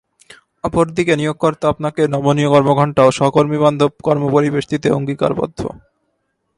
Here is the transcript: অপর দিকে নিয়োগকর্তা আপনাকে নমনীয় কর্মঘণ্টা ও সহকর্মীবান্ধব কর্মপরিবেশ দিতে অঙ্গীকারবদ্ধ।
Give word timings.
অপর 0.63 0.85
দিকে 0.97 1.13
নিয়োগকর্তা 1.15 1.65
আপনাকে 1.69 2.01
নমনীয় 2.07 2.49
কর্মঘণ্টা 2.49 3.01
ও 3.05 3.09
সহকর্মীবান্ধব 3.11 3.91
কর্মপরিবেশ 4.07 4.63
দিতে 4.67 4.87
অঙ্গীকারবদ্ধ। 4.91 5.59